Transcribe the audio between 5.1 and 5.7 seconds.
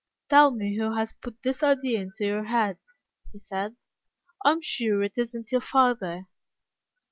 isn't your